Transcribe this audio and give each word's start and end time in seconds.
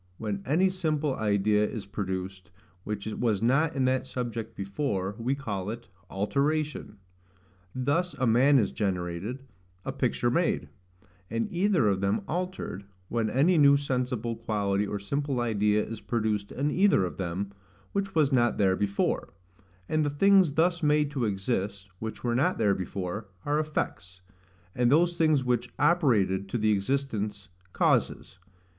When 0.17 0.41
any 0.47 0.67
simple 0.69 1.15
idea 1.15 1.63
is 1.63 1.85
produced, 1.85 2.49
which 2.83 3.05
was 3.05 3.39
not 3.43 3.75
in 3.75 3.85
that 3.85 4.07
subject 4.07 4.55
before, 4.55 5.13
we 5.19 5.35
call 5.35 5.69
it 5.69 5.89
ALTERATION. 6.09 6.97
Thus 7.75 8.15
a 8.15 8.25
man 8.25 8.57
is 8.57 8.71
generated, 8.71 9.43
a 9.85 9.91
picture 9.91 10.31
made; 10.31 10.69
and 11.29 11.47
either 11.53 11.87
of 11.87 12.01
them 12.01 12.21
altered, 12.27 12.85
when 13.09 13.29
any 13.29 13.59
new 13.59 13.77
sensible 13.77 14.35
quality 14.35 14.87
or 14.87 14.97
simple 14.97 15.39
idea 15.39 15.85
is 15.85 16.01
produced 16.01 16.51
in 16.51 16.71
either 16.71 17.05
of 17.05 17.17
them, 17.17 17.51
which 17.91 18.15
was 18.15 18.31
not 18.31 18.57
there 18.57 18.75
before: 18.75 19.35
and 19.87 20.03
the 20.03 20.09
things 20.09 20.53
thus 20.53 20.81
made 20.81 21.11
to 21.11 21.25
exist, 21.25 21.89
which 21.99 22.23
were 22.23 22.33
not 22.33 22.57
there 22.57 22.73
before, 22.73 23.27
are 23.45 23.59
effects; 23.59 24.21
and 24.73 24.91
those 24.91 25.15
things 25.15 25.43
which 25.43 25.69
operated 25.77 26.49
to 26.49 26.57
the 26.57 26.71
existence, 26.71 27.49
causes. 27.71 28.39